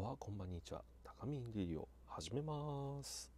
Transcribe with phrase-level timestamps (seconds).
[0.00, 0.80] おはこんばんにちは。
[1.02, 3.28] 高見レディオ始めます。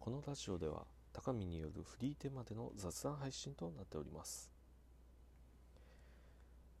[0.00, 4.50] このラジオでは高見によるフリーテーマでの雑談配信となっております。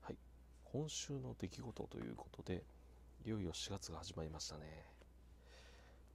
[0.02, 0.16] はい。
[0.64, 2.64] 今週の出来事ということで
[3.24, 4.62] いよいよ4月が始まりましたね。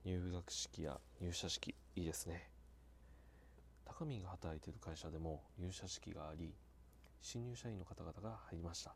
[0.04, 2.54] 入学式や入社式いいですね。
[3.86, 6.53] 高見が働いている会社でも入社式があり
[7.21, 8.94] 新入社員の方々が入りました。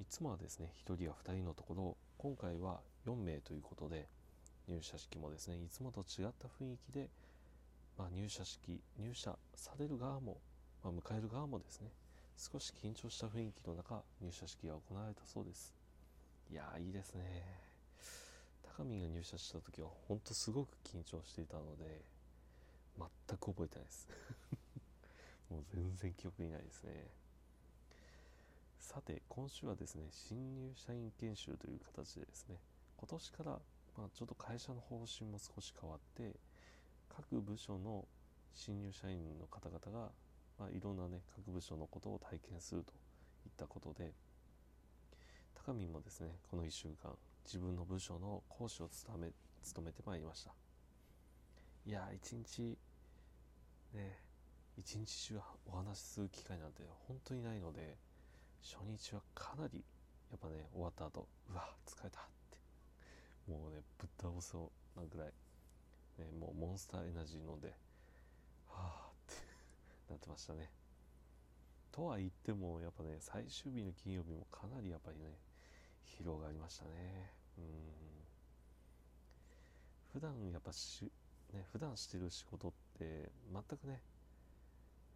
[0.00, 4.08] いつもはですね1人や2人のところ今回は4名ということで
[4.68, 7.08] 入社式もですねいつもと違った雰囲気で、
[7.96, 10.38] まあ、入社式入社される側も、
[10.84, 11.88] まあ、迎える側もですね
[12.36, 15.74] 少し緊張した雰囲気の中入社式が行われたそうです。
[16.50, 17.22] いやーいいですね。
[18.76, 22.02] 高見が入社した時は本当すごく緊張していたので
[22.98, 24.08] 全く覚えてないです。
[25.50, 27.10] もう全然記憶にないですね。
[28.78, 32.56] さて今週はですね新入社員研修という形でですね
[32.96, 33.60] 今年から、
[33.96, 36.34] まあ、ちょっと会社の方針も少し変わって
[37.08, 38.06] 各部署の
[38.54, 40.12] 新入社員の方々が、
[40.58, 42.92] まあ、いろんなね各部署のことを体験すると
[43.44, 44.12] いったことで
[45.54, 47.12] 高見もですねこの1週間
[47.44, 49.32] 自分の部署の講師を務め
[49.62, 50.54] 務めてまいりました。
[51.84, 52.78] いや一日
[53.94, 54.18] ね
[54.76, 57.96] 一日中お話しする機会なんて本当にないので
[58.62, 59.84] 初日はかなり
[60.30, 62.58] やっぱね終わった後うわ疲れたって
[63.50, 65.28] もうねぶっ倒そうなぐらい、
[66.18, 67.68] ね、もうモンスターエナジー飲んで
[68.68, 69.34] はあって
[70.10, 70.70] なってましたね。
[71.92, 75.38] とは言ってもやっぱね最終日の金曜日もかなりやっぱりね
[76.20, 76.90] 疲労がありましたね。
[77.58, 77.64] うん。
[80.12, 81.10] 普段やっぱし
[81.52, 84.00] ね普段してる仕事って全くね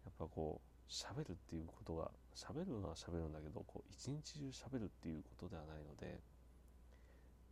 [0.05, 6.19] やっぱこう喋るっていうことが喋るのは喋るんだけどこう一日中喋るっていうことではないので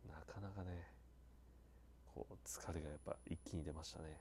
[0.08, 0.88] なかなかね
[2.14, 4.20] こう疲れがやっぱ一気に出ましたね。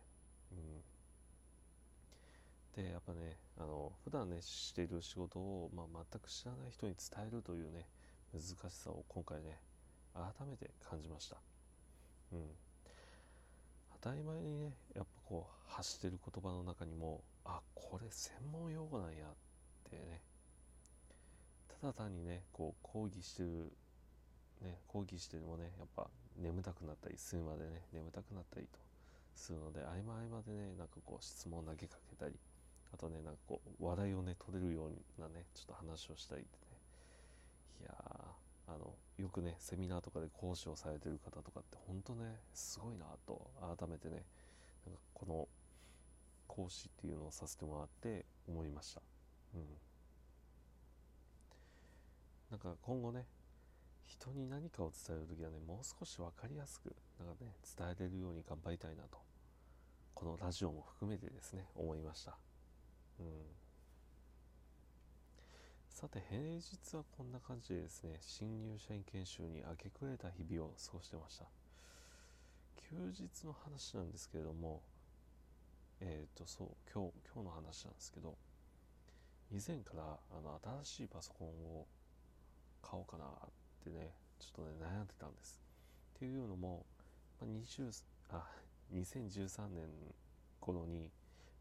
[2.78, 7.88] うん、でやっぱねあの普段ねしている仕事を、まあ、全く知らない人に伝えるというね
[8.34, 9.60] 難しさを今回ね
[10.14, 11.38] 改めて感じました。
[12.32, 12.69] うん
[14.02, 20.22] 当たり前にねやっぱこう発してる言葉の中にもあこれ専門用語なんやってね。
[21.82, 23.72] ただ単にねこう講義してる
[24.62, 28.80] ね講義してもねやっぱ眠たくなったりするまでね眠たくなったりと
[29.36, 32.36] するので合間合間でねなんかこう質問投げかけたり
[32.94, 36.80] あとねなんかこう笑いをね取れるようなねちょっと話をしたりってね。
[37.82, 37.94] いや
[38.70, 44.24] あのよくねセミナーとかで講師をされてる方とかって本当ねすごいなと改めてね
[44.86, 45.48] なんかこの
[46.48, 49.02] 講師っていうのをさせてもらって思いました。
[49.56, 49.62] うん、
[52.52, 53.26] なんか今後ね
[54.06, 59.18] 人に何かを伝える時はねもう少し分かりやすくなんかね伝えれるように頑張りたいなと
[60.14, 62.38] このラジオも含めてですね思いました。
[63.20, 63.26] うん
[66.00, 71.44] さて平日はこんな感じでですね新入社員研修に明け暮れた日々を過ごしてました。
[72.90, 74.82] 休日の話なんですけれども
[76.00, 78.38] えっ、ー、とそう今日今日の話なんですけど
[79.52, 81.86] 以前からあの新しいパソコンを
[82.82, 83.30] 買おうかなっ
[83.84, 85.60] てねちょっとね悩んでたんです。
[86.16, 86.86] っていうのも、
[87.42, 87.92] まあ、20
[88.30, 88.48] あ
[88.96, 89.84] 2013年
[90.62, 91.10] 頃に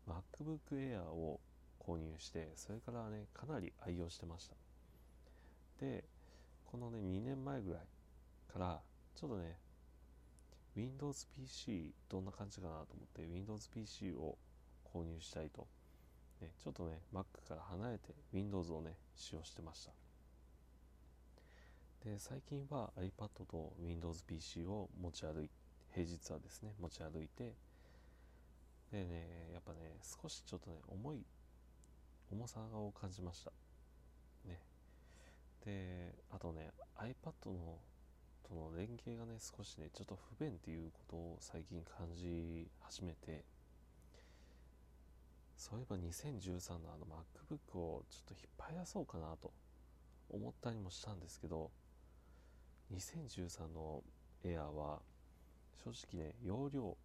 [0.07, 1.41] MacBook Air を
[1.89, 4.57] 購入してそれからねかなり愛用してました。
[5.81, 6.05] で
[6.67, 7.83] このね2年前ぐらい
[8.53, 8.81] から
[9.15, 9.57] ちょっとね
[10.77, 14.37] Windows PC どんな感じかなと思って Windows PC を
[14.85, 15.67] 購入したいと、
[16.43, 19.93] ね、ちょっとね Mac から離れて Windows をね使用してました。
[22.05, 25.51] で最近は iPad と Windows PC を持ち歩い
[25.93, 27.55] 平日はですね持ち歩いて
[28.93, 31.25] でねやっぱね少しちょっとね重い
[32.31, 33.53] 重さを感じました。
[34.45, 34.61] ね。
[35.65, 37.79] であとね iPad の
[38.49, 43.45] との連携がね少しねちょっと不便っていうことを最近感じ始めて
[45.57, 49.53] そういえば2013のあの MacBook をちょっと引っ張り出そうかなと
[50.31, 51.71] 思ったりもしたんですけど
[52.95, 54.03] 2013の
[54.45, 55.01] Air は
[55.85, 56.97] 正直ね容量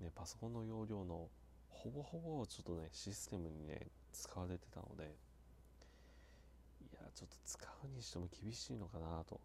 [0.00, 1.28] ねパソコンの容量の
[1.68, 9.40] ほぼほぼちょっとねシステムにね使われてたのでいやちょっと使うにしても厳しいのかなと。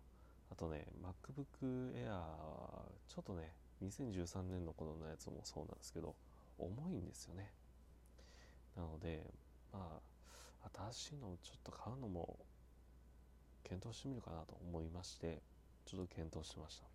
[0.52, 3.52] あとね MacBook Air はちょっとね
[3.84, 6.16] 2013年の頃のやつもそうなんですけど
[6.60, 7.52] 重いんですよね。
[8.76, 9.24] なので
[9.74, 10.00] ま
[10.64, 12.38] あ新しいのをちょっと買うのも
[13.64, 15.42] 検討してみるかなと思いまして
[15.86, 16.86] ちょっと検討しました。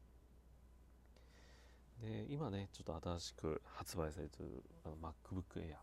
[2.06, 5.76] で今ねちょっと新しく発売されてるあの MacBook Air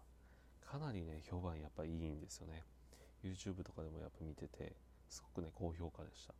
[0.69, 2.63] かなりね評判やっぱいいんですよね。
[3.23, 4.75] YouTube とかでもやっぱ見てて
[5.09, 6.33] すごくね高評価でした。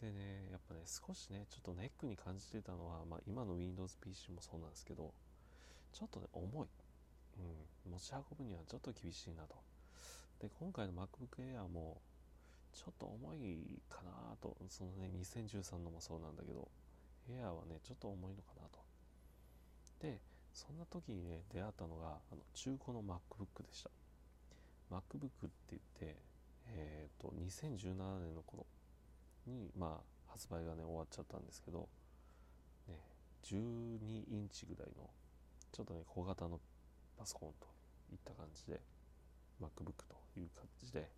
[0.00, 5.14] でねやっぱね少しねちょっとネックに感じてたのは、まあ、今の Windows PC もそうなんですけど
[5.92, 6.68] ちょっとね重い、
[7.86, 9.56] うん、持ち運ぶにはちょっと厳しいなと。
[10.40, 12.00] で今回の MacBook Air も
[12.72, 14.56] ちょっと重いかなと。
[14.68, 16.68] そのね2013のもそうなんだけど
[17.30, 18.80] エアーはねちょっと重いのかなと。
[20.00, 20.20] で
[20.52, 23.90] そんな時にね出会ったのがあの中古の MacBook でした。
[24.90, 25.30] MacBook って
[25.70, 26.16] 言って
[26.68, 28.66] えっ、ー、と2017年の頃
[29.46, 31.88] にまあ発売がね終わっちゃったんですけど、
[32.88, 32.94] ね、
[33.44, 33.54] 12
[34.30, 35.08] インチぐらいの
[35.72, 36.60] ちょっとね小型の
[37.18, 37.66] パソコンと
[38.12, 38.80] いった感じで
[39.60, 41.08] MacBook という感じで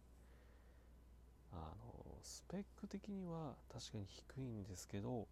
[1.53, 5.27] あのスペック的には確かに低いんですけど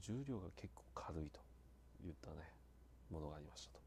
[0.00, 1.40] 重量が結構軽いと
[2.06, 2.59] いったね
[3.10, 3.80] ものがありましたと。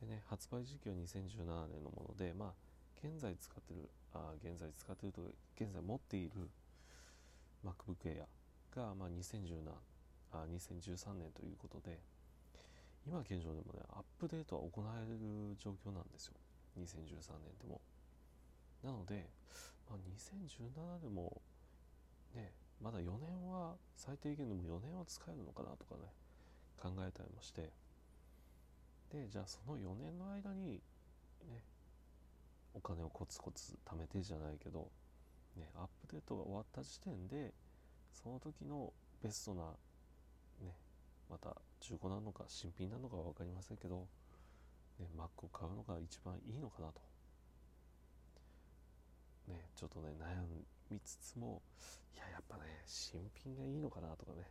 [0.00, 2.52] でね発売時期は2017年のものでまあ
[3.02, 5.22] 現在使ってるあ現在使ってると
[5.60, 6.50] 現在持っている
[7.64, 8.24] MacBook Air
[8.74, 9.60] が、まあ、2017
[10.32, 11.98] あ2013年ということで
[13.06, 16.34] 今現状でもねアップデートは行える状況なんですよ。
[16.80, 17.80] 2013年でも。
[18.82, 19.30] なので、
[19.88, 21.40] まあ、2017でも
[22.34, 22.52] ね
[22.82, 26.10] まだ4年は最低限でも4年は使えるのかなとかね
[26.80, 27.70] 考えたりもして。
[29.12, 30.82] でじゃあその4年の間に
[31.48, 31.62] ね
[32.74, 34.90] お金をコツコツ貯めてじゃないけど、
[35.56, 37.52] ね、アップデートが終わった時点で
[38.12, 38.92] その時の
[39.22, 39.62] ベストな
[40.60, 40.74] ね
[41.30, 44.08] また中古なのか新品なのかは分かりませんけど、
[44.98, 47.00] ね、Mac を買うのが一番いいのかなと。
[49.48, 50.42] ねちょっとね悩
[50.90, 51.62] みつつも
[52.14, 54.48] いややっぱね新品がいいのかなとかね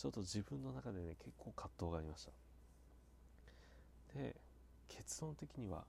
[0.00, 2.32] ちょっと自分の中でね結構葛藤がありました。
[4.18, 4.34] で
[4.88, 5.84] 結論的には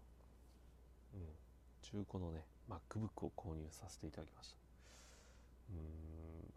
[1.14, 1.22] うん
[1.82, 4.58] 中古のね MacBook を購入させていただきました。
[5.72, 5.78] うん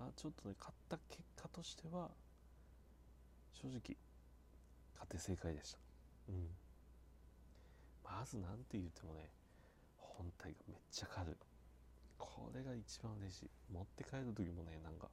[0.00, 2.10] まあちょっとね買った結果としては
[3.52, 3.94] 正直買
[5.04, 5.78] って正解でした。
[6.30, 6.48] うん。
[8.02, 9.30] まず何て言ってもね
[9.96, 11.34] 本体がめっちゃ軽い。
[12.18, 13.50] これが一番嬉しい。
[13.72, 15.08] 持って帰る時もねなんか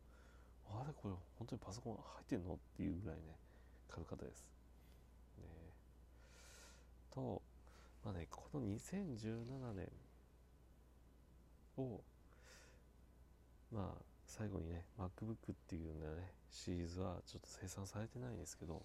[0.69, 3.23] あれこれ本当にパソコン入ってんのっていうぐらいね
[3.89, 4.49] 軽かったです
[5.37, 5.43] ね
[7.13, 7.41] と
[8.03, 9.91] まあねこの2017年
[11.77, 12.01] を
[13.71, 18.81] まあ最後にね MacBook っていうねシリーズはちょっと生産されてないんですけど、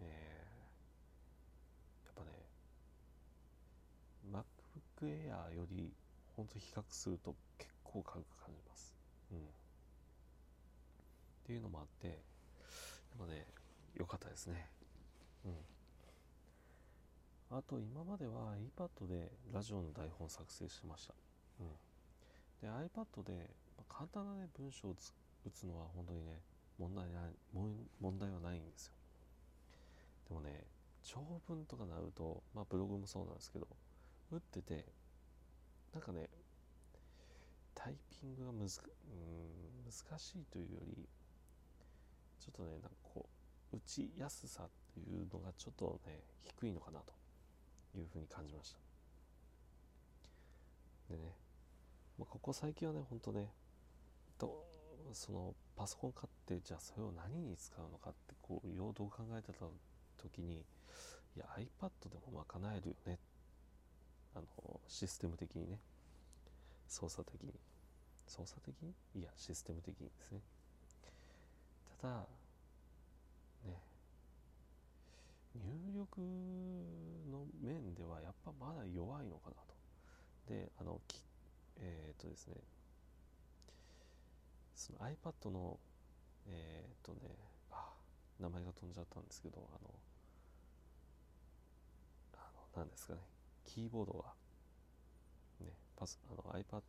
[0.00, 2.30] えー、やっぱね
[5.00, 5.92] MacBook Air より
[6.36, 8.94] 本当比較すると結構軽く感じます。
[9.32, 9.38] うん。
[11.52, 12.16] っていうのもあって、で
[13.18, 13.46] もね、
[13.94, 14.70] 良かったですね。
[15.44, 15.48] う
[17.54, 17.58] ん。
[17.58, 21.14] あと、今までは iPad でラジオの台本作成しました。
[21.60, 21.68] うん。
[22.62, 23.50] で、iPad で、
[23.86, 26.40] 簡単なね、文章を打つのは本当にね、
[26.78, 27.34] 問題ない、
[28.00, 28.94] 問題はないんですよ。
[30.30, 30.64] でもね、
[31.02, 33.68] 長文とかなると、まあブログもそうなんですけど、
[34.30, 34.86] 打ってて
[35.92, 36.30] なんかね
[37.74, 41.06] タイピングがむずうん難しいというより
[42.42, 43.28] ちょっとねなんかこ
[43.72, 47.14] う打ちやすさっていうのがちょっとね低いのかなと
[47.96, 48.78] いうふうに感じました。
[51.14, 51.36] でね、
[52.18, 53.52] まあ、ここ最近はねほんとね
[54.38, 54.66] と
[55.12, 59.66] そのパソコン買ってじゃあそれを何に使うのかってこう用途を考えてた
[60.20, 60.64] 時に
[61.36, 63.20] いや iPad でも賄えるよね。
[64.34, 64.46] あの
[64.88, 65.78] システム的にね。
[66.88, 67.54] 操作的に。
[68.26, 68.94] 操作的に？
[69.20, 70.40] いやシステム的にですね。
[72.02, 72.08] た
[73.64, 73.78] ね
[75.54, 75.62] 入
[75.94, 76.20] 力
[77.30, 81.22] の面ではやっぱまだ弱いのかなとであのき
[81.78, 82.56] えっ、とですね
[84.74, 85.78] その iPad の
[86.48, 87.18] えっ、とね
[87.70, 87.88] あ
[88.40, 89.90] 名前が飛んじゃったんですけどあの
[92.34, 92.38] あ
[92.76, 93.20] の何ですかね
[93.64, 94.24] キーボードが、
[95.64, 96.82] ね、パスあの iPad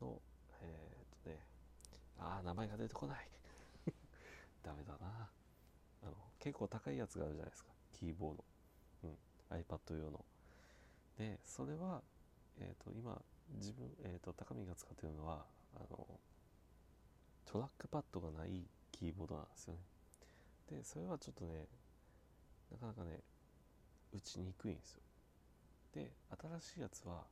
[0.00, 0.20] の、
[0.62, 1.36] えー、っとね、
[2.18, 3.28] ああ、名前が出てこない。
[4.62, 5.28] ダメだな。
[6.02, 7.70] あの、結構高いやつがあるじゃないですか。
[7.98, 8.44] キーボード。
[9.04, 9.56] うん。
[9.56, 10.24] iPad 用の。
[11.18, 12.02] で、それは、
[12.60, 13.20] えっ、と、今、
[13.56, 16.06] 自分、えっ、と、高見が使ってるのは、あの、
[17.44, 19.80] トラックパッドがないキーボードなんですよね。
[20.70, 21.66] で、それはちょっとね、
[22.70, 23.20] なかなかね、
[24.12, 25.02] 打ちにくいんですよ
[25.94, 26.10] で
[26.60, 27.22] 新しいやつは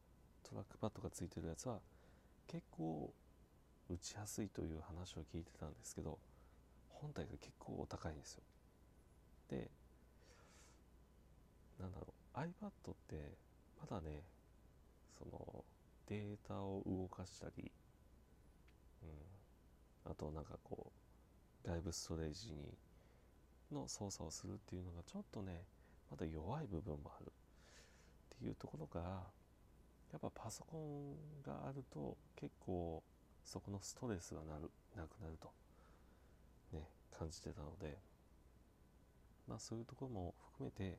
[0.43, 1.79] トラックパッドがついてるやつは
[2.47, 3.13] 結構
[3.89, 6.19] 打ちやすいという話を聞いてたんですけど
[7.01, 8.43] 本体が結構お高いんですよ。
[9.51, 9.71] で
[11.79, 13.37] なんだろう iPad って
[13.79, 14.23] まだね
[15.19, 15.65] その
[16.09, 17.71] データを動かしたり、
[19.03, 20.93] うん、あとなんかこ
[21.65, 22.75] う外部ストレージに
[23.73, 25.65] の操作をするっていうのがちょっとね
[26.11, 27.33] まだ弱い部分もある。
[28.37, 29.05] っていうところから
[30.13, 33.03] やっぱパソコンがあると結構
[33.45, 35.51] そこのストレスがなるなくなると。
[36.73, 37.99] ね感じてたので。
[39.47, 40.99] まあそういうところも含めて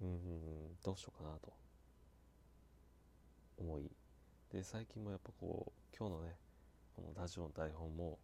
[0.00, 1.52] うんどうしようかなと。
[3.60, 3.90] 思い。
[4.50, 6.34] で最近もやっぱこう今日のね
[6.96, 8.18] このラジオの台本も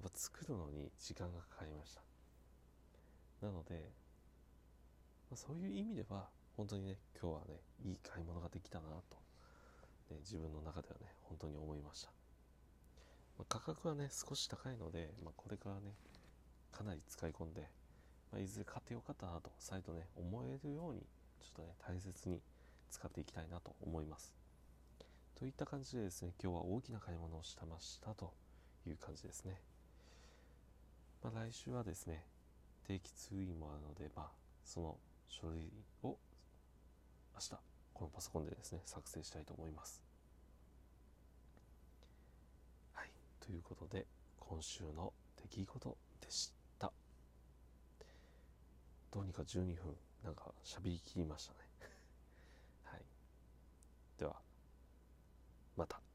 [0.00, 2.00] やっぱ作るのに時間がかかりました。
[3.46, 3.92] なので、
[5.30, 9.16] まあ、そういう意味では本当にね今日はねいい買い物ができたなと、
[10.10, 12.10] ね、自分の中ではね本当に思いました、
[13.40, 15.94] まあ、価格はね少し高いので、まあ、これからね
[16.70, 17.62] かなり使い込んで、
[18.30, 21.00] まあ、いずれ買ってよかったなと再度ね思えるように
[21.40, 22.40] ちょっとね大切に
[22.90, 24.34] 使っていきたいなと思います。
[25.36, 28.34] といった感じでですね今日は大きな買い物をしてましたと
[28.86, 29.58] いう感じですね、
[31.24, 32.26] まあ、来週はですね
[32.86, 34.28] 定期通院もあるので、まあ、
[34.66, 36.18] その書類を
[37.34, 37.50] 明日
[37.94, 40.02] このパソコンでですね作成したいと思います
[42.92, 43.08] はい
[43.40, 44.06] ということで
[44.38, 46.92] 今週の出来事でした。
[49.10, 51.58] どうにか12分なんか喋りきりましたね。
[52.84, 53.00] はい。
[54.18, 54.36] では
[55.76, 56.09] また。